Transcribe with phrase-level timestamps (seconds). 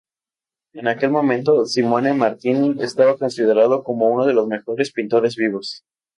[0.73, 5.83] En aquel momento Simone Martini estaba considerado como uno de los mejores pintores vivos.